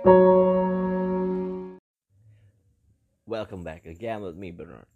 [0.00, 1.76] Welcome
[3.60, 4.88] back again with me Bernard.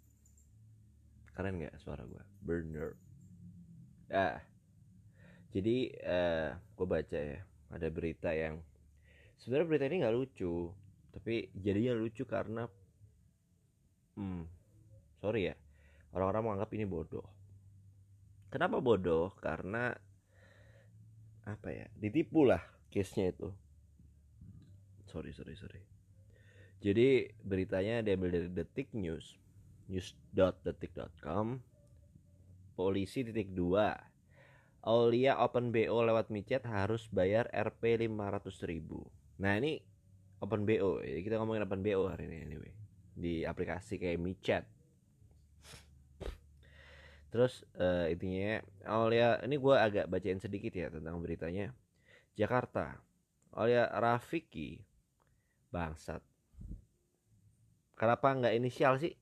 [1.37, 2.25] Keren gak suara gue?
[2.41, 2.97] Bernard.
[4.09, 4.41] Ah,
[5.53, 7.37] jadi uh, eh, gue baca ya
[7.69, 8.65] ada berita yang
[9.37, 10.73] sebenarnya berita ini nggak lucu,
[11.13, 12.65] tapi jadinya lucu karena,
[14.17, 14.41] hmm,
[15.21, 15.55] sorry ya,
[16.17, 17.29] orang-orang menganggap ini bodoh.
[18.49, 19.37] Kenapa bodoh?
[19.37, 19.93] Karena
[21.45, 21.85] apa ya?
[21.93, 23.53] Ditipu lah case-nya itu.
[25.09, 25.81] Sorry, sorry, sorry.
[26.83, 29.37] Jadi beritanya diambil dari detik news
[29.89, 31.61] news.detik.com
[32.75, 33.95] polisi titik dua.
[34.85, 39.01] Aulia open BO lewat micet harus bayar RP 500 ribu.
[39.41, 39.81] Nah ini
[40.45, 42.73] open BO kita ngomongin open BO hari ini anyway.
[43.17, 44.65] Di aplikasi kayak micet.
[47.33, 51.73] Terus uh, intinya Aulia ini gue agak bacain sedikit ya tentang beritanya.
[52.37, 53.01] Jakarta.
[53.55, 54.83] Aulia Rafiki
[55.75, 56.23] bangsat
[57.95, 59.15] Kenapa nggak inisial sih?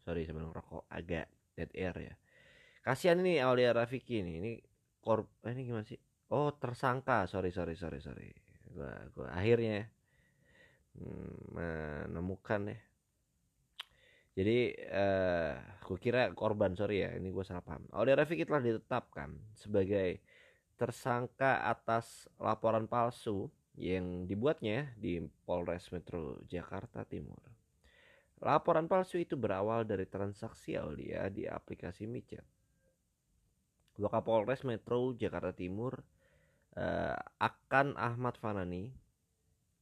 [0.00, 2.14] Sorry sebelum rokok agak dead air ya.
[2.80, 4.40] Kasihan ini Aulia Rafiki ini.
[4.40, 4.50] Ini
[5.04, 6.00] korp eh, ini gimana sih?
[6.32, 7.28] Oh tersangka.
[7.28, 8.32] Sorry sorry sorry sorry.
[8.72, 9.84] Gua, gua akhirnya
[10.96, 12.78] hmm, menemukan ya.
[14.40, 15.52] Jadi eh,
[15.84, 17.84] uh, kira korban sorry ya ini gue salah paham.
[17.92, 20.24] Aulia Rafiki telah ditetapkan sebagai
[20.78, 27.38] tersangka atas laporan palsu yang dibuatnya di Polres Metro Jakarta Timur.
[28.38, 32.46] Laporan palsu itu berawal dari transaksi Aulia di aplikasi micet.
[33.98, 35.98] Wakapolres Metro Jakarta Timur
[36.78, 38.94] eh, akan Ahmad Fanani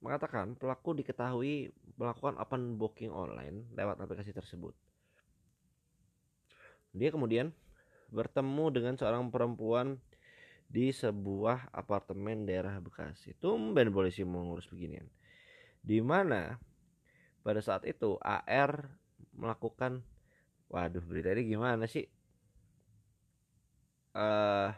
[0.00, 1.68] mengatakan pelaku diketahui
[2.00, 4.72] melakukan open booking online lewat aplikasi tersebut.
[6.96, 7.52] Dia kemudian
[8.08, 10.00] bertemu dengan seorang perempuan
[10.66, 13.38] di sebuah apartemen daerah Bekasi.
[13.38, 15.06] Tumben polisi mau ngurus beginian.
[15.80, 16.58] Di mana
[17.46, 18.90] pada saat itu AR
[19.36, 20.02] melakukan
[20.66, 22.04] waduh berita ini gimana sih?
[24.16, 24.72] Uh,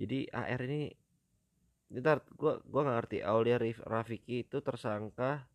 [0.00, 0.90] jadi AR ini
[1.88, 3.56] ntar gua gua nggak ngerti Aulia
[3.86, 5.48] Rafiki itu tersangka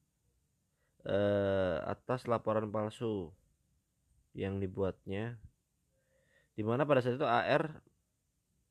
[1.06, 3.30] uh, atas laporan palsu
[4.34, 5.38] yang dibuatnya
[6.54, 7.82] di mana pada saat itu AR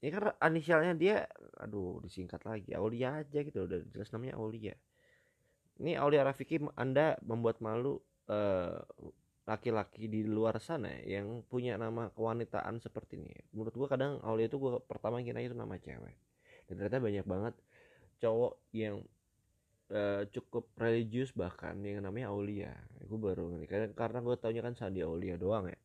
[0.02, 1.16] ini kan inisialnya dia
[1.62, 4.74] aduh disingkat lagi Aulia aja gitu udah jelas namanya Aulia.
[5.78, 8.82] Ini Aulia Rafiki anda membuat malu uh,
[9.46, 13.34] laki-laki di luar sana yang punya nama kewanitaan seperti ini.
[13.54, 16.18] Menurut gua kadang Aulia itu gua pertama kira itu nama cewek.
[16.66, 17.54] Dan ternyata banyak banget
[18.22, 19.06] cowok yang
[19.94, 22.74] uh, cukup religius bahkan yang namanya Aulia.
[23.06, 25.78] Gue baru karena karena gue taunya kan Sandi Aulia doang ya.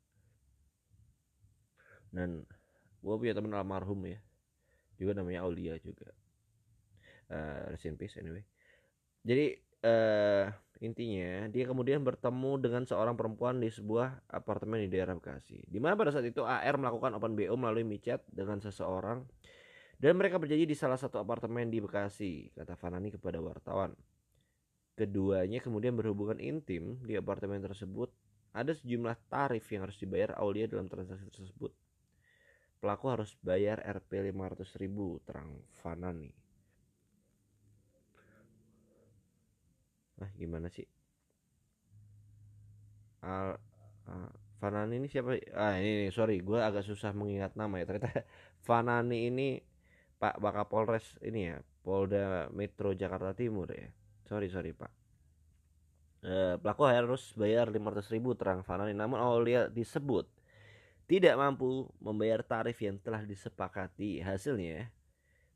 [2.13, 2.45] Dan
[3.07, 4.19] gue punya temen almarhum ya.
[4.99, 6.11] Juga namanya Aulia juga.
[7.31, 8.43] Uh, rest peace anyway.
[9.23, 9.55] Jadi
[9.87, 10.51] uh,
[10.83, 15.63] intinya dia kemudian bertemu dengan seorang perempuan di sebuah apartemen di daerah Bekasi.
[15.63, 19.23] Di mana pada saat itu AR melakukan open BO melalui micet dengan seseorang.
[19.97, 23.95] Dan mereka berjanji di salah satu apartemen di Bekasi kata Fanani kepada wartawan.
[24.97, 28.11] Keduanya kemudian berhubungan intim di apartemen tersebut.
[28.53, 31.69] Ada sejumlah tarif yang harus dibayar Aulia dalam transaksi tersebut
[32.87, 36.31] pelaku harus bayar Rp 500 ribu terang Fanani
[40.23, 40.87] nah gimana sih?
[43.27, 43.59] Al
[44.07, 44.31] uh,
[44.63, 45.35] Fanani ini siapa?
[45.51, 48.23] Ah ini, ini sorry gue agak susah mengingat nama ya ternyata
[48.67, 49.59] Fanani ini
[50.15, 53.91] Pak Bakapolres ini ya Polda Metro Jakarta Timur ya.
[54.31, 54.91] Sorry sorry Pak.
[56.23, 60.36] Uh, pelaku harus bayar 500 ribu terang Fanani namun awalnya disebut
[61.07, 64.19] tidak mampu membayar tarif yang telah disepakati.
[64.19, 64.91] Hasilnya,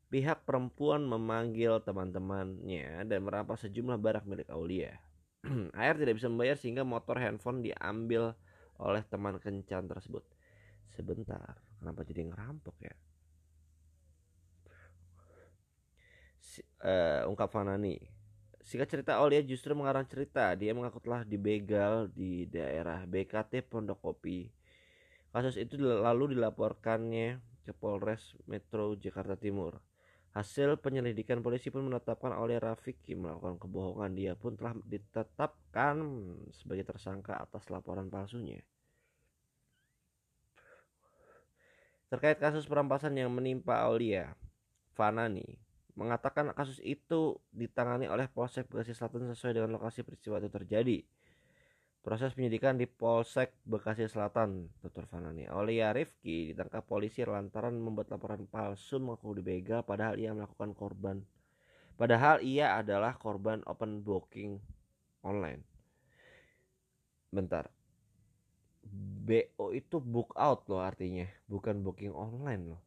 [0.08, 4.96] pihak perempuan memanggil teman-temannya dan merampas sejumlah barang milik Aulia.
[5.76, 8.32] Air tidak bisa membayar sehingga motor handphone diambil
[8.80, 10.24] oleh teman kencan tersebut.
[10.96, 12.94] Sebentar, kenapa jadi ngerampok ya?
[16.40, 18.00] Si, uh, ungkap Fanani.
[18.64, 20.56] Singkat cerita Aulia justru mengarang cerita.
[20.56, 24.61] Dia mengaku telah dibegal di daerah BKT Pondok Kopi
[25.32, 29.80] Kasus itu lalu dilaporkannya ke Polres Metro Jakarta Timur.
[30.32, 34.12] Hasil penyelidikan polisi pun menetapkan oleh Rafiki melakukan kebohongan.
[34.16, 35.96] Dia pun telah ditetapkan
[36.52, 38.60] sebagai tersangka atas laporan palsunya.
[42.12, 44.36] Terkait kasus perampasan yang menimpa Aulia,
[44.92, 45.62] Fanani
[45.92, 50.98] mengatakan kasus itu ditangani oleh Polsek Bekasi Selatan sesuai dengan lokasi peristiwa itu terjadi.
[52.02, 55.06] Proses penyidikan di Polsek Bekasi Selatan, Dr.
[55.06, 55.46] Fanani.
[55.46, 61.22] Aulia Rifki ditangkap polisi lantaran membuat laporan palsu mengaku dibegal padahal ia melakukan korban.
[61.94, 64.58] Padahal ia adalah korban open booking
[65.22, 65.62] online.
[67.30, 67.70] Bentar.
[69.22, 72.82] BO itu book out loh artinya, bukan booking online loh.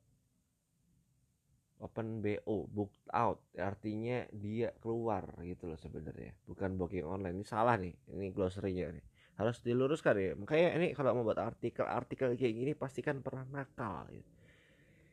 [1.84, 7.36] Open BO, book out artinya dia keluar gitu loh sebenarnya, bukan booking online.
[7.36, 9.06] Ini salah nih, ini glossary-nya nih.
[9.36, 10.32] Harus diluruskan ya.
[10.40, 14.32] Makanya ini kalau mau buat artikel-artikel kayak gini pastikan pernah nakal gitu.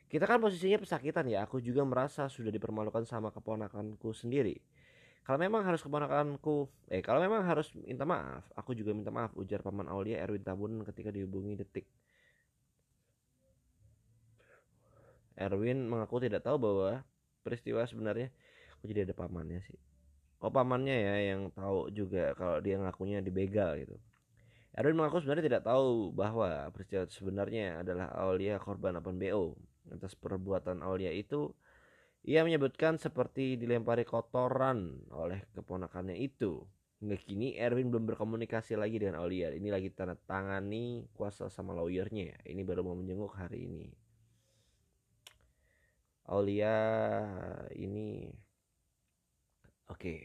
[0.07, 1.43] Kita kan posisinya pesakitan ya.
[1.49, 4.61] Aku juga merasa sudah dipermalukan sama keponakanku sendiri.
[5.25, 9.63] Kalau memang harus keponakanku, eh kalau memang harus minta maaf, aku juga minta maaf ujar
[9.63, 11.87] paman Aulia Erwin Tabun ketika dihubungi Detik.
[15.37, 17.05] Erwin mengaku tidak tahu bahwa
[17.43, 18.29] peristiwa sebenarnya
[18.77, 19.79] aku jadi ada pamannya sih.
[20.43, 23.97] Oh pamannya ya yang tahu juga kalau dia ngakunya dibegal gitu.
[24.73, 29.55] Erwin mengaku sebenarnya tidak tahu bahwa peristiwa sebenarnya adalah Aulia korban apa BO
[29.93, 31.53] atas perbuatan Aulia itu
[32.23, 36.63] ia menyebutkan seperti dilempari kotoran oleh keponakannya itu.
[37.03, 39.51] Hingga kini Erwin belum berkomunikasi lagi dengan Aulia.
[39.51, 42.47] Ini lagi tanda tangani kuasa sama lawyernya.
[42.47, 44.02] Ini baru mau menjenguk hari ini
[46.31, 46.77] Aulia
[47.75, 48.31] ini
[49.91, 50.19] oke okay.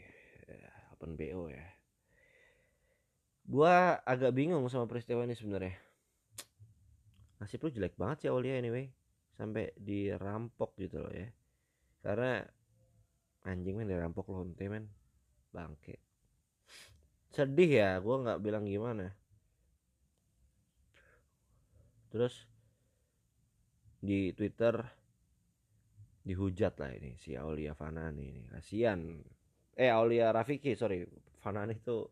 [0.94, 1.66] open BO ya.
[3.48, 5.74] Gua agak bingung sama peristiwa ini sebenarnya.
[7.42, 8.92] Nasib lu jelek banget sih Aulia anyway.
[9.34, 11.30] Sampai dirampok gitu loh ya.
[12.02, 12.42] Karena
[13.46, 14.86] anjing men dirampok lonte men.
[15.50, 15.98] Bangke.
[17.32, 19.10] Sedih ya gua nggak bilang gimana.
[22.12, 22.46] Terus
[23.98, 24.97] di Twitter
[26.28, 28.42] dihujat lah ini si Aulia Fanani ini.
[28.52, 29.00] Kasihan
[29.72, 31.08] eh Aulia Rafiki sorry.
[31.40, 32.04] Fanani itu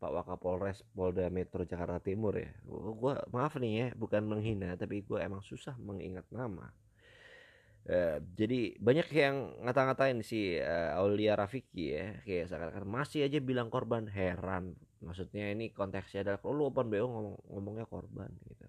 [0.00, 2.50] Pak Wakapolres Polda Metro Jakarta Timur ya.
[2.66, 6.66] Gua maaf nih ya bukan menghina tapi gua emang susah mengingat nama.
[7.80, 13.70] Uh, jadi banyak yang ngata-ngatain si uh, Aulia Rafiki ya kayak seakan-akan masih aja bilang
[13.70, 14.74] korban heran.
[15.00, 18.68] Maksudnya ini konteksnya adalah kalau lu open BO ngomong ngomongnya korban gitu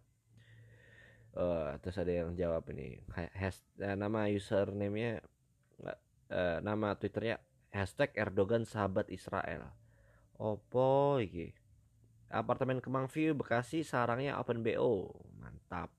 [1.36, 3.00] uh, terus ada yang jawab ini
[3.36, 5.24] has, uh, nama username-nya
[6.32, 7.40] uh, nama twitternya
[7.72, 9.72] hashtag Erdogan sahabat Israel.
[10.36, 11.54] Opo iki.
[12.32, 15.92] Apartemen Kemang View Bekasi sarangnya open BO mantap.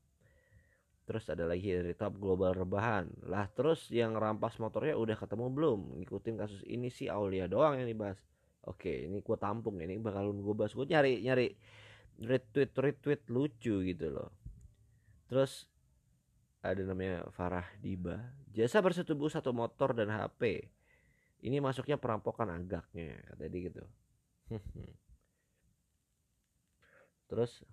[1.04, 3.08] Terus ada lagi dari top global rebahan.
[3.28, 5.80] Lah terus yang rampas motornya udah ketemu belum?
[6.00, 8.16] Ngikutin kasus ini sih Aulia doang yang dibahas.
[8.64, 10.72] Oke ini gua tampung ini bakal gue bahas.
[10.72, 11.52] Gue nyari nyari
[12.22, 14.41] retweet retweet lucu gitu loh
[15.32, 15.64] Terus
[16.60, 18.20] ada namanya Farah Diba.
[18.52, 20.68] Jasa bersetubuh satu motor dan HP.
[21.40, 23.80] Ini masuknya perampokan agaknya tadi gitu.
[27.32, 27.64] Terus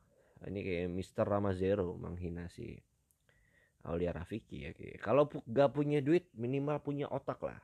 [0.47, 2.79] ini kayak Mister Ramazero menghina si
[3.83, 5.03] Aulia Rafiki ya kayak.
[5.03, 7.59] Kalau gak punya duit minimal punya otak lah.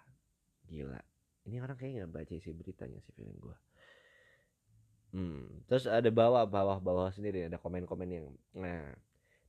[0.67, 0.99] Gila.
[1.47, 3.57] Ini orang kayak nggak baca sih beritanya sih feeling gue.
[5.15, 8.91] Hmm, terus ada bawah bawah bawah sendiri ada komen-komen yang nah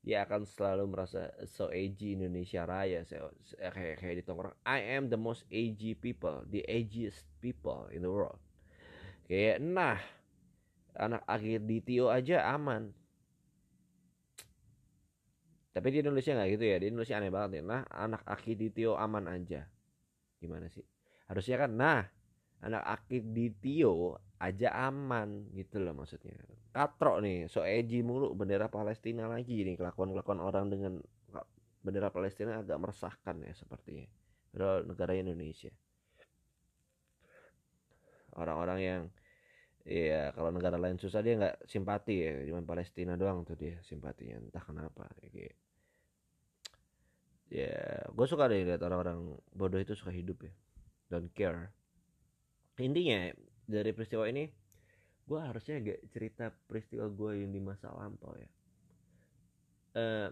[0.06, 4.54] dia akan selalu merasa so edgy Indonesia Raya so, kayak kayak di tongkrong.
[4.62, 8.38] I am the most edgy people the edgiest people in the world.
[9.26, 9.98] Kayak nah
[10.94, 12.94] anak akhir di Tio aja aman.
[15.74, 17.62] Tapi di Indonesia nggak gitu ya di Indonesia aneh banget ya.
[17.66, 19.66] Nah anak akhir di Tio aman aja.
[20.38, 20.86] Gimana sih?
[21.26, 22.06] Harusnya kan nah
[22.62, 26.36] anak di Tio aja aman gitu loh maksudnya
[26.76, 31.00] katrok nih so edgy mulu bendera Palestina lagi nih kelakuan-kelakuan orang dengan
[31.80, 34.04] bendera Palestina agak meresahkan ya sepertinya
[34.52, 35.72] padahal negara Indonesia
[38.36, 39.02] orang-orang yang
[39.86, 44.34] Iya, kalau negara lain susah dia nggak simpati ya, cuma Palestina doang tuh dia simpatinya,
[44.42, 45.06] entah kenapa.
[45.30, 45.54] Kayak,
[47.46, 50.50] ya, gue suka deh lihat orang-orang bodoh itu suka hidup ya,
[51.06, 51.70] don't care.
[52.82, 53.30] Intinya
[53.66, 54.46] dari peristiwa ini
[55.26, 58.48] gue harusnya agak cerita peristiwa gue yang di masa lampau ya.
[59.96, 60.28] Uh, eh,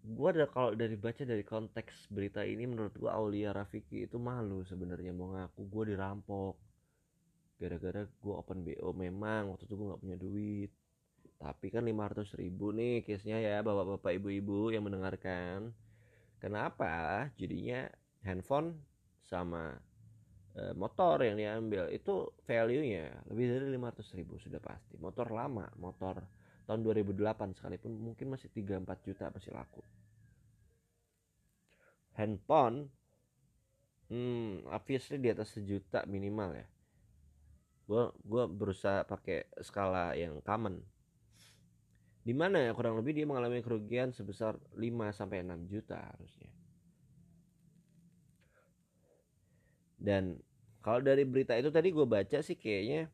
[0.00, 4.62] gue ada kalau dari baca dari konteks berita ini menurut gue Aulia Rafiki itu malu
[4.62, 6.54] sebenarnya mau ngaku gue dirampok.
[7.60, 10.70] Gara-gara gue open BO memang waktu itu gue nggak punya duit.
[11.40, 15.74] Tapi kan 500 ribu nih case-nya ya bapak-bapak ibu-ibu yang mendengarkan.
[16.38, 17.88] Kenapa jadinya
[18.24, 18.78] handphone
[19.26, 19.76] sama
[20.74, 24.98] motor yang diambil itu value-nya lebih dari 500 ribu sudah pasti.
[24.98, 26.18] Motor lama motor
[26.66, 29.82] tahun 2008 sekalipun mungkin masih 3-4 juta masih laku.
[32.18, 32.90] Handphone
[34.10, 36.66] hmm, obviously di atas sejuta minimal ya.
[37.86, 40.82] Gua gua berusaha pakai skala yang common.
[42.20, 44.82] Di mana ya kurang lebih dia mengalami kerugian sebesar 5
[45.14, 46.59] sampai 6 juta harusnya
[50.00, 50.40] dan
[50.80, 53.12] kalau dari berita itu tadi gue baca sih kayaknya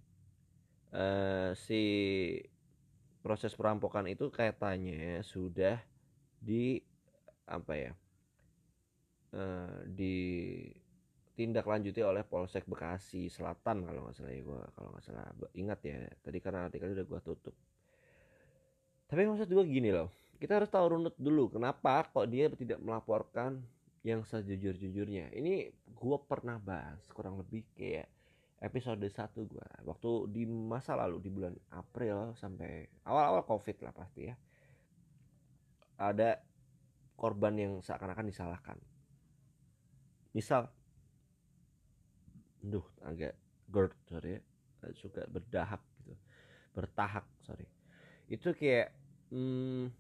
[0.95, 1.83] uh, si
[3.21, 5.83] proses perampokan itu katanya sudah
[6.39, 6.79] di
[7.51, 7.91] apa ya
[9.35, 15.27] uh, ditindaklanjuti oleh Polsek Bekasi Selatan kalau nggak salah ya gue kalau nggak salah
[15.59, 17.59] ingat ya tadi karena artikelnya udah gue tutup.
[19.07, 23.61] Tapi maksud gue gini loh kita harus tahu runut dulu kenapa kok dia tidak melaporkan
[24.07, 25.35] yang sejujur-jujurnya.
[25.35, 28.07] Ini gue pernah bahas kurang lebih kayak
[28.63, 34.31] episode 1 gue waktu di masa lalu di bulan April sampai awal-awal covid lah pasti
[34.31, 34.39] ya.
[35.99, 36.39] Ada
[37.19, 38.79] korban yang seakan-akan disalahkan.
[40.31, 40.71] Misal
[42.63, 43.35] duh agak
[43.75, 44.41] GERD sorry ya.
[44.95, 46.15] Suka berdahak gitu.
[46.79, 47.67] Bertahak sorry.
[48.31, 48.95] Itu kayak
[49.35, 49.91] hmm,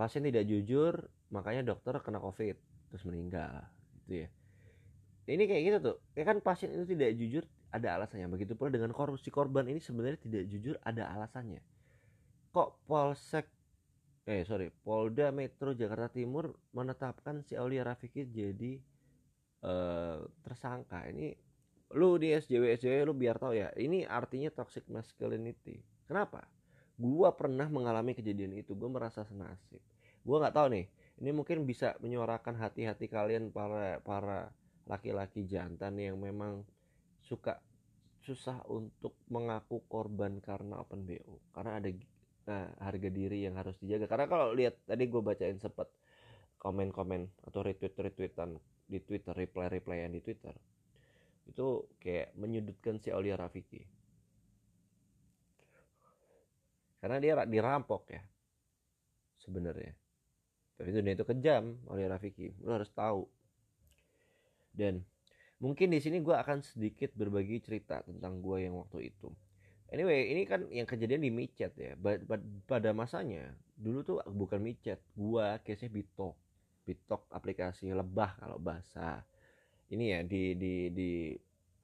[0.00, 2.54] pasien tidak jujur makanya dokter kena covid
[2.92, 3.64] terus meninggal
[4.04, 4.28] gitu ya.
[5.26, 5.96] Ini kayak gitu tuh.
[6.12, 8.28] Ya kan pasien itu tidak jujur ada alasannya.
[8.28, 11.64] Begitu pula dengan kor si korban ini sebenarnya tidak jujur ada alasannya.
[12.52, 13.48] Kok polsek
[14.22, 18.78] eh sorry Polda Metro Jakarta Timur menetapkan si Aulia Rafiki jadi
[19.64, 21.08] uh, tersangka?
[21.08, 21.32] Ini
[21.96, 25.80] lu di SJW SJW lu biar tahu ya ini artinya toxic masculinity.
[26.04, 26.44] Kenapa?
[27.00, 29.80] Gua pernah mengalami kejadian itu gua merasa senasib.
[30.22, 30.86] Gua nggak tahu nih
[31.20, 34.54] ini mungkin bisa menyuarakan hati-hati kalian para para
[34.88, 36.64] laki-laki jantan yang memang
[37.20, 37.60] suka
[38.22, 41.90] susah untuk mengaku korban karena open BO karena ada
[42.46, 44.06] nah, harga diri yang harus dijaga.
[44.06, 45.90] Karena kalau lihat tadi gue bacain sempat
[46.62, 48.54] komen-komen atau retweet retweetan
[48.86, 50.54] di Twitter reply replyan di Twitter
[51.42, 53.82] itu kayak menyudutkan si Aulia Rafiki.
[57.02, 58.22] Karena dia dirampok ya
[59.42, 60.01] sebenarnya
[60.76, 62.50] tapi dunia itu kejam oleh Rafiki.
[62.64, 63.28] Lo harus tahu.
[64.72, 65.04] Dan
[65.60, 69.28] mungkin di sini gue akan sedikit berbagi cerita tentang gue yang waktu itu.
[69.92, 71.92] Anyway ini kan yang kejadian di micet ya.
[72.64, 74.98] Pada masanya dulu tuh bukan micet.
[75.12, 76.34] Gue case bitok.
[76.82, 79.22] Bitok aplikasi lebah kalau bahasa.
[79.92, 81.12] Ini ya di di di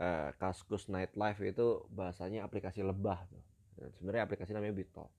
[0.00, 3.45] uh, kaskus nightlife itu bahasanya aplikasi lebah tuh.
[4.00, 5.18] Sebenarnya aplikasi namanya bitok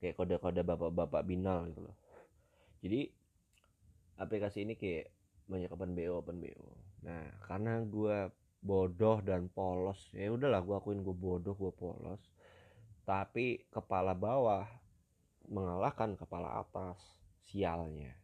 [0.00, 1.96] kayak kode-kode bapak-bapak binal gitu loh.
[2.80, 3.12] Jadi
[4.20, 5.12] aplikasi ini kayak
[5.48, 6.68] banyak open BO open BO
[7.00, 8.28] nah karena gue
[8.60, 12.20] bodoh dan polos ya udahlah gue akuin gue bodoh gue polos
[13.08, 14.68] tapi kepala bawah
[15.50, 17.00] mengalahkan kepala atas
[17.42, 18.14] sialnya.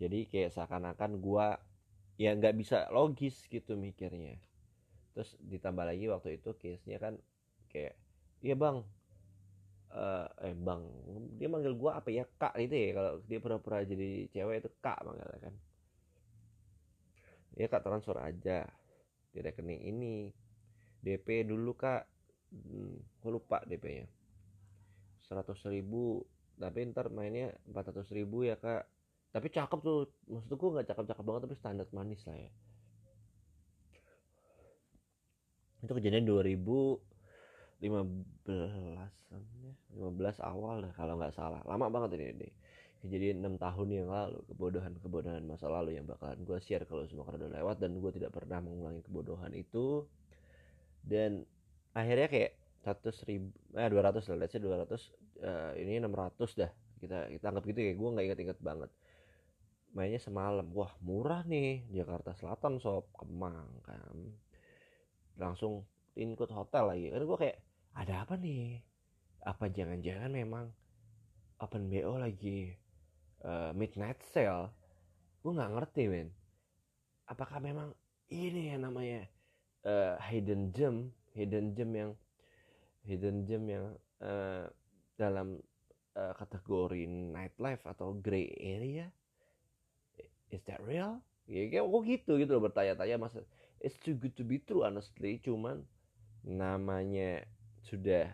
[0.00, 1.46] Jadi kayak seakan-akan gue
[2.16, 4.40] ya nggak bisa logis gitu mikirnya.
[5.12, 7.20] Terus ditambah lagi waktu itu case nya kan
[7.68, 8.00] kayak
[8.40, 8.80] iya bang
[9.94, 10.82] uh, eh bang
[11.40, 12.24] dia manggil gua apa ya?
[12.36, 15.54] Kak itu ya kalau dia pura-pura jadi cewek itu kak manggilnya kan.
[17.56, 18.68] Ya kak transfer aja.
[19.32, 20.30] Di rekening ini.
[20.98, 22.06] DP dulu kak.
[22.48, 24.06] Hmm, gue lupa DP nya
[25.26, 26.24] seratus ribu.
[26.58, 28.86] Tapi ntar mainnya empat ratus ribu ya kak.
[29.30, 30.08] Tapi cakep tuh.
[30.26, 32.50] Maksud gue nggak cakep-cakep banget tapi standar manis lah ya.
[35.78, 37.07] Itu kejadian 2000
[37.78, 39.06] 15 lima
[39.94, 41.60] 15 awal dah kalau nggak salah.
[41.66, 42.48] Lama banget ini, ini.
[42.98, 47.46] Kejadian enam tahun yang lalu kebodohan-kebodohan masa lalu yang bakalan gue share kalau semua karena
[47.46, 50.02] udah lewat dan gue tidak pernah mengulangi kebodohan itu.
[51.06, 51.46] Dan
[51.94, 55.10] akhirnya kayak satu ribu eh dua ratus lah let's say dua ratus
[55.42, 56.70] uh, ini enam ratus dah.
[56.98, 58.90] Kita kita anggap gitu ya gue nggak inget-inget banget.
[59.94, 60.66] Mainnya semalam.
[60.74, 63.06] Wah murah nih Jakarta Selatan sob.
[63.14, 64.16] Kemang kan.
[65.38, 65.86] Langsung
[66.18, 67.14] include hotel lagi.
[67.14, 67.67] Kan gue kayak
[67.98, 68.78] ada apa nih?
[69.42, 70.70] Apa jangan-jangan memang
[71.58, 72.70] open BO lagi
[73.42, 74.70] uh, midnight sale?
[75.42, 76.30] Gue nggak ngerti men
[77.28, 77.92] apakah memang
[78.32, 79.28] ini yang namanya
[79.84, 82.12] uh, hidden gem hidden gem yang
[83.04, 83.86] hidden gem yang
[84.24, 84.66] uh,
[85.20, 85.60] dalam
[86.16, 89.12] uh, kategori nightlife atau gray area?
[90.48, 91.20] Is that real?
[91.44, 93.20] Ya kayak kok gitu gitu loh bertanya-tanya.
[93.20, 93.44] Masa
[93.80, 95.40] it's too good to be true honestly.
[95.44, 95.84] Cuman
[96.44, 97.44] namanya
[97.84, 98.26] sudah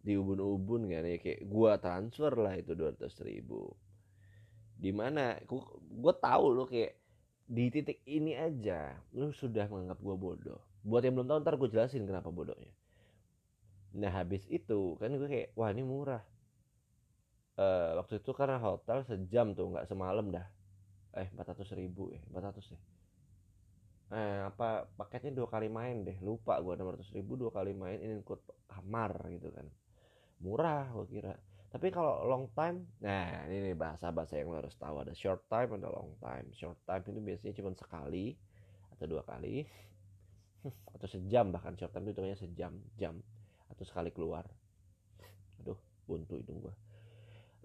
[0.00, 3.74] di ubun-ubun kan ya kayak gua transfer lah itu dua ratus ribu.
[4.76, 6.94] Di mana gua, gua tahu lo kayak
[7.46, 10.60] di titik ini aja lu sudah menganggap gua bodoh.
[10.86, 12.70] Buat yang belum tahu ntar gue jelasin kenapa bodohnya.
[13.98, 16.22] Nah habis itu kan gue kayak wah ini murah.
[17.58, 20.46] Uh, waktu itu karena hotel sejam tuh nggak semalam dah.
[21.18, 22.78] Eh empat ratus ribu ya empat ratus ya
[24.06, 26.18] eh apa paketnya dua kali main deh.
[26.22, 29.66] Lupa gue enam ratus ribu dua kali main ini ikut kamar gitu kan.
[30.42, 31.34] Murah gue kira.
[31.66, 35.02] Tapi kalau long time nah ini bahasa bahasa yang lo harus tahu.
[35.02, 36.46] Ada short time ada long time.
[36.54, 38.26] Short time itu biasanya cuma sekali
[38.94, 39.66] atau dua kali
[40.94, 41.50] atau sejam.
[41.50, 43.18] Bahkan short time itu hanya sejam jam
[43.66, 44.46] atau sekali keluar.
[45.58, 46.74] Aduh buntu hidung gua.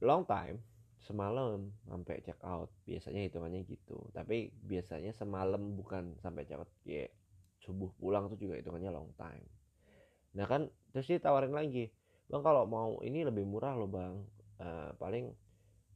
[0.01, 0.71] Long time
[1.05, 3.98] semalam sampai check out biasanya hitungannya gitu.
[4.13, 7.10] Tapi biasanya semalam bukan sampai check out ya
[7.62, 9.46] subuh pulang tuh juga hitungannya long time.
[10.38, 11.89] Nah kan terus dia tawarin lagi
[12.31, 14.15] bang kalau mau ini lebih murah loh bang.
[14.62, 15.34] Uh, paling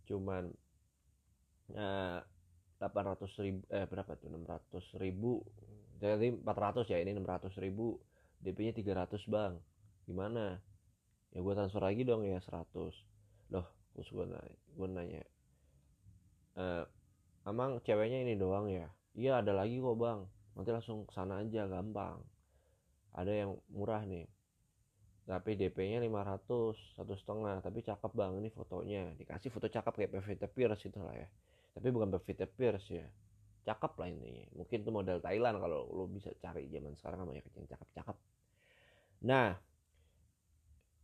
[0.09, 0.49] cuman
[1.77, 2.19] uh,
[2.81, 4.29] eh, 800 ribu eh berapa tuh?
[4.33, 5.41] 600 ribu.
[6.01, 7.97] Jadi 400 ya ini 600 ribu.
[8.41, 8.73] DP nya
[9.05, 9.53] 300 bang.
[10.05, 10.59] Gimana?
[11.33, 12.93] Ya gue transfer lagi dong ya 100 loh
[13.95, 15.23] terus gue nanya, gue nanya
[16.55, 16.65] e,
[17.47, 18.87] emang ceweknya ini doang ya?
[19.15, 20.19] Iya ada lagi kok bang.
[20.55, 22.19] Nanti langsung sana aja gampang.
[23.15, 24.27] Ada yang murah nih.
[25.25, 27.63] Tapi DP nya 500 satu setengah.
[27.63, 28.33] Tapi cakep bang.
[28.39, 29.15] Ini fotonya.
[29.15, 31.27] Dikasih foto cakep kayak Pevita Pierce itu lah ya.
[31.75, 33.07] Tapi bukan Pevita Pierce ya.
[33.63, 34.51] Cakep lah ini.
[34.55, 38.17] Mungkin itu model Thailand kalau lo bisa cari zaman sekarang namanya yang cakep-cakep
[39.25, 39.57] nah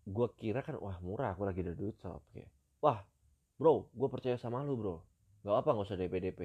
[0.06, 1.34] gue kira kan wah murah.
[1.34, 2.22] Aku lagi ada duit sob.
[2.36, 3.00] Kayak wah
[3.62, 4.98] bro gue percaya sama lu bro.
[5.46, 6.42] Nggak apa nggak usah DP DP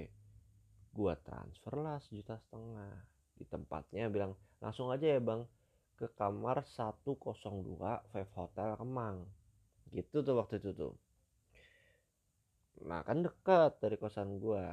[0.96, 2.96] gue transfer lah sejuta setengah.
[3.36, 4.32] Di tempatnya bilang
[4.64, 5.44] langsung aja ya bang
[5.96, 9.28] ke kamar 102 Five Hotel Kemang.
[9.92, 10.94] Gitu tuh waktu itu tuh.
[12.88, 14.64] Nah kan deket dari kosan gue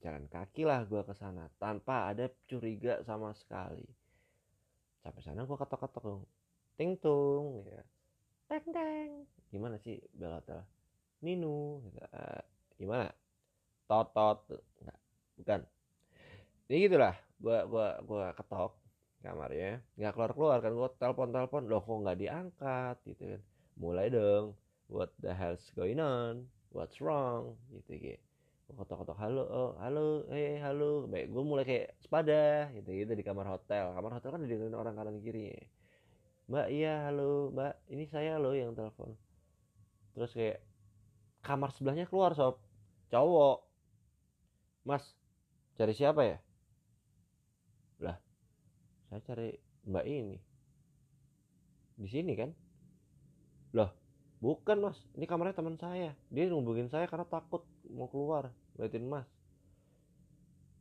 [0.00, 3.84] jalan kaki lah gue ke sana tanpa ada curiga sama sekali.
[5.04, 6.24] Sampai sana gue ketok-ketok dong.
[6.76, 7.84] Ting tung ya.
[8.48, 10.60] Teng teng gimana sih bel hotel
[11.24, 11.80] Ninu.
[12.12, 12.40] Uh,
[12.76, 13.08] gimana?
[13.86, 14.42] Totot
[14.82, 14.98] enggak
[15.38, 15.60] bukan.
[16.66, 18.72] Ini gitulah gua gua gua ketok
[19.22, 19.78] kamarnya.
[19.94, 22.96] Nggak keluar keluar kan gua telepon loh kok nggak diangkat?
[23.06, 23.42] Gitu kan.
[23.78, 24.58] Mulai dong.
[24.86, 26.46] What the hell's going on?
[26.74, 27.54] What's wrong?
[27.70, 28.22] Gitu gitu
[28.66, 31.06] gua ketok halo oh, halo eh hey, halo.
[31.06, 33.94] Baik gua mulai kayak sepada gitu gitu di kamar hotel.
[33.94, 35.54] Kamar hotel kan didengerin orang kanan kiri.
[36.50, 37.78] Mbak iya halo mbak.
[37.86, 39.14] Ini saya lo yang telepon.
[40.18, 40.65] Terus kayak
[41.46, 42.58] kamar sebelahnya keluar sob.
[43.14, 43.62] Cowok.
[44.82, 45.14] Mas
[45.78, 46.38] cari siapa ya?
[48.02, 48.18] Lah
[49.06, 49.54] saya cari
[49.86, 50.38] mbak ini.
[51.94, 52.50] Di sini kan?
[53.78, 53.94] Loh
[54.42, 54.98] bukan mas.
[55.14, 56.18] Ini kamarnya teman saya.
[56.34, 58.50] Dia ngubungin saya karena takut mau keluar.
[58.74, 59.30] Liatin mas.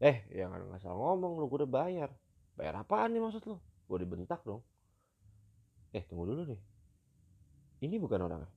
[0.01, 2.09] Eh yang nggak salah ngomong lu gue udah bayar.
[2.57, 3.61] Bayar apaan nih maksud lu?
[3.85, 4.65] Gue dibentak dong.
[5.93, 6.61] Eh tunggu dulu nih.
[7.85, 8.54] Ini bukan orangnya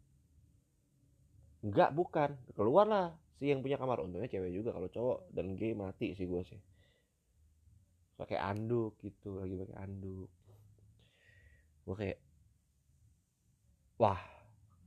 [1.63, 2.31] Enggak, bukan.
[2.55, 4.03] Keluarlah si yang punya kamar.
[4.03, 6.61] Untungnya cewek juga kalau cowok dan gay mati sih gue sih.
[8.19, 10.31] Pakai anduk gitu, lagi pakai anduk.
[11.87, 12.19] Gue kayak
[13.99, 14.23] wah,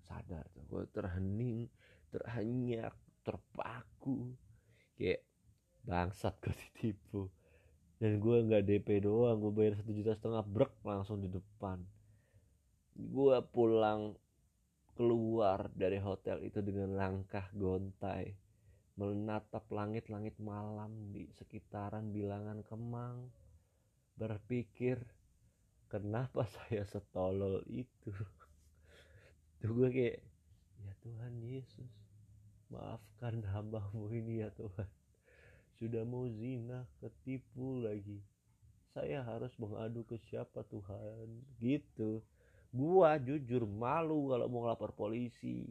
[0.08, 0.64] sadar tuh.
[0.68, 1.68] Gue terhening,
[2.12, 4.36] terhenyak, terpaku.
[4.96, 5.24] Kayak
[5.84, 7.28] bangsat gue ditipu.
[8.02, 11.78] Dan gue nggak DP doang, gue bayar satu juta setengah brek langsung di depan.
[12.98, 14.18] Gue pulang
[14.96, 18.36] keluar dari hotel itu dengan langkah gontai
[19.00, 23.32] menatap langit-langit malam di sekitaran bilangan Kemang
[24.20, 25.00] berpikir
[25.88, 28.12] kenapa saya setolol itu?
[29.64, 30.20] Tuh gue kayak
[30.82, 31.92] ya Tuhan Yesus
[32.70, 34.88] maafkan hambamu ini ya Tuhan.
[35.82, 38.22] Sudah mau zina ketipu lagi.
[38.92, 41.42] Saya harus mengadu ke siapa Tuhan?
[41.58, 42.22] Gitu
[42.72, 45.68] gua jujur malu kalau mau ngelapor polisi.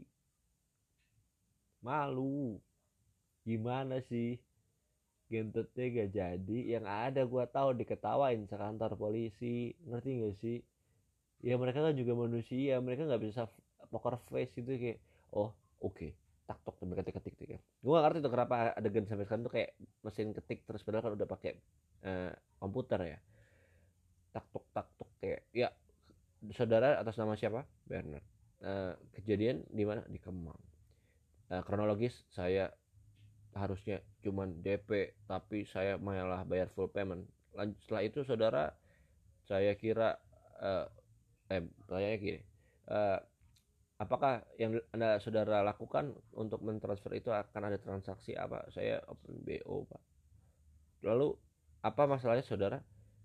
[1.80, 2.60] Malu.
[3.44, 4.36] Gimana sih?
[5.32, 6.58] Gentutnya gak jadi.
[6.76, 9.72] Yang ada gua tahu diketawain sekantor polisi.
[9.88, 10.58] Ngerti gak sih?
[11.40, 12.76] Ya mereka kan juga manusia.
[12.84, 13.48] Mereka nggak bisa
[13.88, 14.98] poker face itu kayak
[15.34, 16.10] oh oke okay.
[16.44, 16.78] tak tok.
[16.84, 19.70] Mereka ketik ketik ya gue gak ngerti tuh kenapa adegan sampai sekarang tuh kayak
[20.04, 21.52] mesin ketik terus padahal kan udah pakai
[22.04, 23.18] uh, komputer ya.
[24.30, 25.68] Tak tok tak tok kayak ya
[26.56, 27.68] saudara atas nama siapa?
[27.84, 28.24] Bernard.
[28.60, 30.04] Uh, kejadian di mana?
[30.08, 30.56] Di Kemang.
[31.50, 32.70] Uh, kronologis saya
[33.50, 37.26] harusnya cuman DP tapi saya malah bayar full payment.
[37.56, 38.64] Lanjut, setelah itu saudara
[39.50, 40.14] saya kira
[40.62, 40.86] uh,
[41.50, 42.38] eh saya gini
[42.86, 43.18] uh,
[43.98, 48.70] apakah yang anda saudara lakukan untuk mentransfer itu akan ada transaksi apa?
[48.70, 50.02] Saya open BO pak.
[51.04, 51.34] Lalu
[51.80, 52.78] apa masalahnya saudara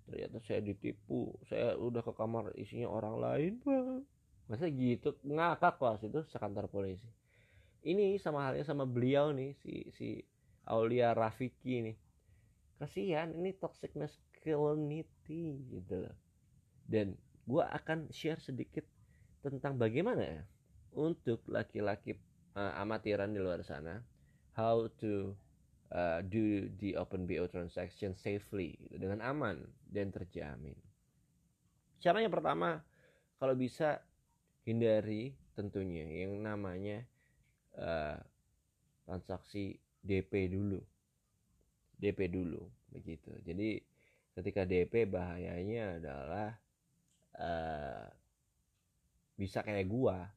[0.05, 1.33] ternyata saya ditipu.
[1.49, 4.01] Saya udah ke kamar isinya orang lain bang
[4.45, 7.09] masa gitu ngakak pas itu sekantor polisi.
[7.85, 10.21] Ini sama halnya sama beliau nih si si
[10.65, 11.97] Aulia Rafiki nih
[12.77, 16.15] kasihan ini toxic masculinity gitu loh.
[16.85, 18.85] Dan gue akan share sedikit
[19.41, 20.45] tentang bagaimana
[20.93, 22.17] untuk laki-laki
[22.57, 24.01] uh, amatiran di luar sana
[24.57, 25.37] how to
[25.95, 30.75] uh, do the open BO transaction safely gitu, dengan aman dan terjamin.
[32.03, 32.83] Cara yang pertama
[33.39, 34.03] kalau bisa
[34.67, 36.99] hindari tentunya yang namanya
[37.79, 38.19] uh,
[39.07, 40.83] transaksi DP dulu.
[41.95, 43.31] DP dulu begitu.
[43.47, 43.79] Jadi
[44.35, 46.49] ketika DP bahayanya adalah
[47.39, 48.05] uh,
[49.39, 50.27] bisa kayak gua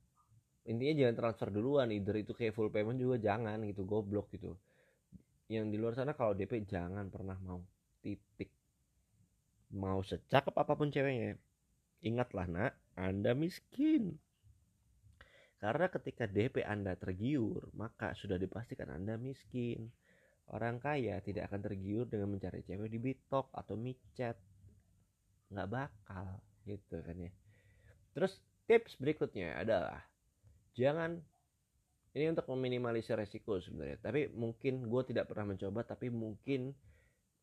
[0.68, 4.52] intinya jangan transfer duluan either itu kayak full payment juga jangan gitu goblok gitu
[5.48, 7.60] yang di luar sana kalau DP jangan pernah mau
[8.04, 8.52] titik
[9.72, 11.36] mau secakep apa pun ceweknya
[12.04, 14.16] ingatlah nak anda miskin
[15.58, 19.90] karena ketika DP Anda tergiur, maka sudah dipastikan Anda miskin.
[20.54, 24.38] Orang kaya tidak akan tergiur dengan mencari cewek di bitok atau micet.
[25.50, 27.32] Nggak bakal gitu kan ya.
[28.14, 28.38] Terus
[28.70, 29.98] tips berikutnya adalah
[30.78, 31.18] jangan
[32.18, 34.02] ini untuk meminimalisir resiko sebenarnya.
[34.02, 36.74] Tapi mungkin gue tidak pernah mencoba tapi mungkin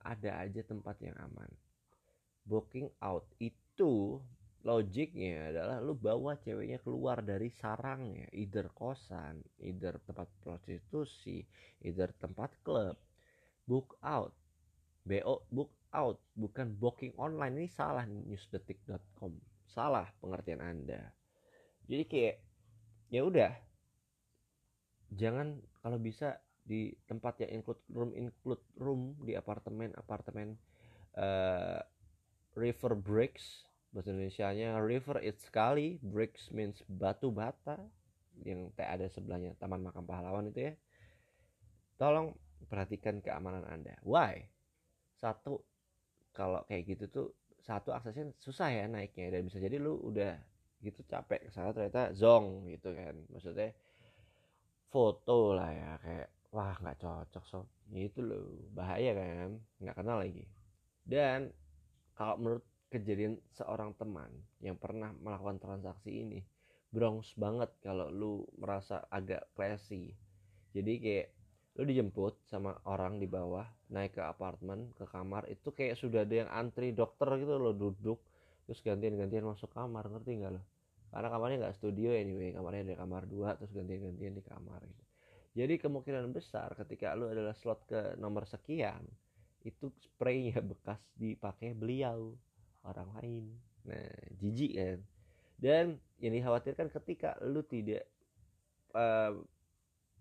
[0.03, 1.47] ada aja tempat yang aman.
[2.43, 4.19] Booking out itu
[4.67, 8.27] logiknya adalah lu bawa ceweknya keluar dari sarangnya.
[8.35, 11.47] Either kosan either tempat prostitusi
[11.87, 12.99] either tempat klub.
[13.63, 14.35] Book out.
[15.07, 16.19] Bo book out.
[16.35, 17.63] Bukan booking online.
[17.63, 21.11] Ini salah newsdetik.com salah pengertian anda.
[21.85, 22.35] Jadi kayak
[23.11, 23.51] ya udah
[25.13, 30.57] jangan kalau bisa di tempat yang include room include room di apartemen apartemen
[31.13, 31.77] uh,
[32.57, 37.77] river bricks bahasa Indonesia nya river it sekali bricks means batu bata
[38.43, 40.73] yang tak ada sebelahnya taman makam pahlawan itu ya.
[41.95, 42.35] Tolong
[42.67, 43.95] perhatikan keamanan anda.
[44.03, 44.43] Why?
[45.15, 45.63] Satu
[46.35, 47.27] kalau kayak gitu tuh
[47.63, 50.35] satu aksesnya susah ya naiknya dan bisa jadi lu udah
[50.83, 53.71] gitu capek ke sana ternyata zong gitu kan maksudnya
[54.95, 57.67] foto lah ya kayak wah nggak cocok sob.
[57.91, 60.47] Itu loh bahaya kan nggak kenal lagi.
[61.03, 61.51] Dan
[62.15, 64.31] kalau menurut kejadian seorang teman
[64.63, 66.39] yang pernah melakukan transaksi ini
[66.95, 70.15] brongs banget kalau lu merasa agak classy.
[70.71, 71.27] Jadi kayak
[71.75, 76.47] lu dijemput sama orang di bawah naik ke apartemen ke kamar itu kayak sudah ada
[76.47, 78.15] yang antri dokter gitu lo duduk
[78.63, 80.63] terus gantian-gantian masuk kamar ngerti nggak lo
[81.15, 85.03] karena kamarnya nggak studio anyway kamarnya ada kamar dua terus gantian-gantian di kamar gitu.
[85.55, 88.99] Jadi kemungkinan besar ketika lu adalah slot ke nomor sekian
[89.63, 92.35] itu spraynya bekas dipakai beliau
[92.83, 93.43] orang lain.
[93.87, 94.11] Nah
[94.43, 94.99] jijik kan?
[95.55, 95.85] Dan
[96.19, 98.03] yang dikhawatirkan ketika lu tidak
[98.91, 99.39] uh,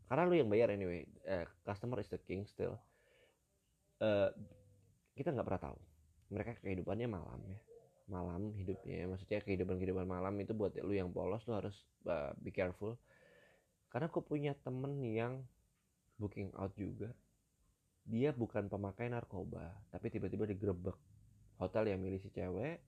[0.07, 2.79] karena lu yang bayar anyway uh, customer is the king still
[3.99, 4.31] uh,
[5.19, 5.79] kita nggak pernah tahu.
[6.31, 7.74] Mereka kehidupannya malam ya
[8.05, 12.53] malam hidupnya maksudnya kehidupan kehidupan malam itu buat lu yang polos lu harus uh, be
[12.53, 12.97] careful.
[13.89, 15.41] Karena aku punya temen yang
[16.19, 17.11] booking out juga
[18.05, 20.95] dia bukan pemakai narkoba tapi tiba-tiba digerebek
[21.57, 22.85] hotel yang milih si cewek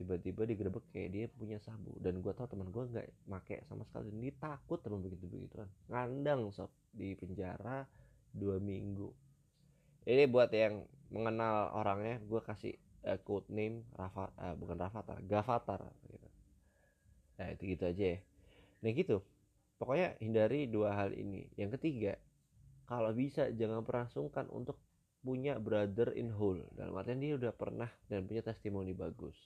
[0.00, 1.92] tiba-tiba digerebek kayak dia punya sabu.
[2.00, 6.48] Dan gue tau teman gue nggak make sama sekali dia takut teman begitu begituan ngandang
[6.56, 7.84] sob di penjara
[8.32, 9.12] dua minggu.
[10.08, 12.74] Ini buat yang mengenal orangnya gue kasih
[13.06, 16.28] uh, code name Rafa uh, bukan Rafathar Gavatar gitu.
[17.40, 18.18] nah itu gitu aja ya.
[18.84, 19.16] Nah gitu.
[19.80, 21.48] Pokoknya hindari dua hal ini.
[21.56, 22.20] Yang ketiga
[22.84, 24.76] kalau bisa jangan pernah sungkan untuk
[25.24, 26.60] punya brother in whole.
[26.76, 29.36] Dalam artian dia udah pernah dan punya testimoni bagus.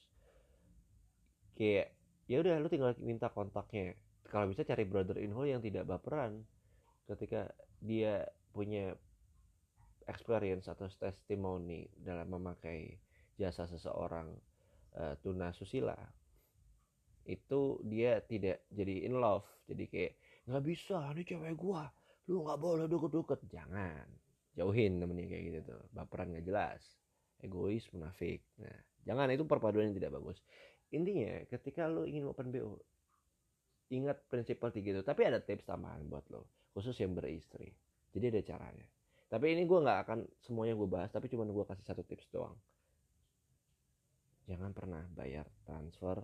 [1.54, 1.94] Kayak
[2.26, 3.94] ya udah lu tinggal minta kontaknya.
[4.26, 6.42] Kalau bisa cari brother in whole yang tidak baperan.
[7.04, 7.52] Ketika
[7.84, 8.96] dia punya
[10.08, 12.96] experience atau testimoni dalam memakai
[13.34, 14.30] jasa seseorang
[14.94, 15.98] uh, tuna susila
[17.24, 19.44] itu dia tidak jadi in love.
[19.64, 20.12] Jadi kayak
[20.44, 21.88] nggak bisa ini cewek gua.
[22.28, 23.40] Lu nggak boleh deket-deket.
[23.48, 24.06] Jangan.
[24.54, 25.82] Jauhin temennya kayak gitu tuh.
[25.92, 26.80] Baperan nggak jelas.
[27.40, 28.44] Egois munafik.
[28.60, 28.76] Nah
[29.08, 29.32] jangan.
[29.32, 30.38] Itu perpaduan yang tidak bagus.
[30.92, 32.84] Intinya ketika lu ingin open bo
[33.88, 35.02] ingat prinsip tiga itu.
[35.02, 36.44] Tapi ada tips tambahan buat lo
[36.76, 37.72] khusus yang beristri.
[38.12, 38.86] Jadi ada caranya.
[39.32, 42.54] Tapi ini gue nggak akan semuanya gue bahas tapi cuma gue kasih satu tips doang
[44.44, 46.20] jangan pernah bayar transfer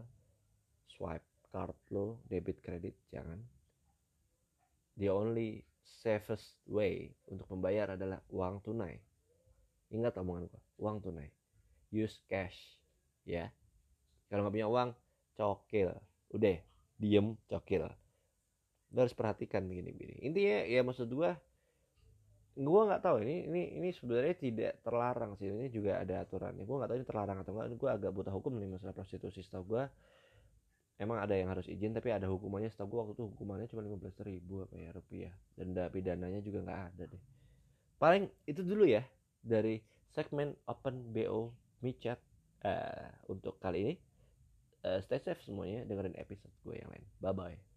[0.89, 3.41] swipe card lo debit kredit jangan.
[5.01, 9.01] The only safest way untuk membayar adalah uang tunai.
[9.91, 11.29] Ingat omongan gua uang tunai.
[11.91, 12.79] Use cash
[13.27, 13.51] ya.
[14.31, 14.91] Kalau nggak punya uang
[15.35, 15.91] cokil.
[16.31, 16.57] Udah
[17.01, 17.91] diem cokil.
[18.95, 21.39] Lo harus perhatikan begini begini intinya ya maksud gua
[22.61, 26.77] gue nggak tahu ini ini ini sebenarnya tidak terlarang sih ini juga ada aturannya gue
[26.77, 29.41] nggak tahu ini terlarang atau enggak gue agak buta hukum nih masalah prostitusi.
[29.41, 29.83] Setahu gue
[31.01, 32.69] emang ada yang harus izin tapi ada hukumannya.
[32.69, 35.33] Setahu gue waktu itu hukumannya cuma lima belas ribu apa ya rupiah.
[35.57, 37.23] Denda pidananya juga nggak ada deh.
[37.97, 39.01] Paling itu dulu ya
[39.41, 39.81] dari
[40.13, 42.21] segmen open bo michat
[42.69, 43.95] uh, untuk kali ini.
[44.81, 47.05] Uh, stay safe semuanya dengerin episode gue yang lain.
[47.25, 47.70] Bye bye